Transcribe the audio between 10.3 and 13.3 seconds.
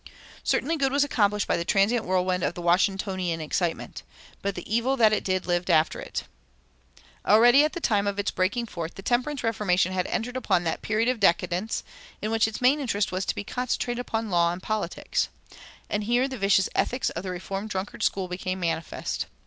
upon that period of decadence in which its main interest was